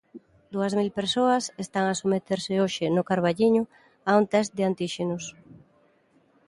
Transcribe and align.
Dúas 0.53 0.73
mil 0.79 0.89
persoas 0.99 1.43
están 1.63 1.85
a 1.87 1.97
someterse 2.01 2.53
hoxe 2.63 2.85
no 2.95 3.07
Carballiño 3.09 3.63
a 4.09 4.11
un 4.19 4.25
test 4.33 4.51
de 4.57 4.63
antíxenos. 4.69 5.23